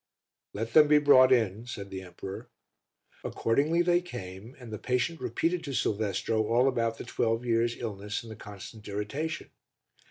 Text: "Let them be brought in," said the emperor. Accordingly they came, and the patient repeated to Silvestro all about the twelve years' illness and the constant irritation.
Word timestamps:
"Let 0.53 0.73
them 0.73 0.87
be 0.87 0.97
brought 0.97 1.31
in," 1.31 1.67
said 1.67 1.91
the 1.91 2.01
emperor. 2.01 2.49
Accordingly 3.23 3.83
they 3.83 4.01
came, 4.01 4.55
and 4.57 4.73
the 4.73 4.79
patient 4.79 5.21
repeated 5.21 5.63
to 5.65 5.73
Silvestro 5.75 6.41
all 6.47 6.67
about 6.67 6.97
the 6.97 7.03
twelve 7.05 7.45
years' 7.45 7.77
illness 7.77 8.23
and 8.23 8.31
the 8.31 8.35
constant 8.35 8.87
irritation. 8.87 9.51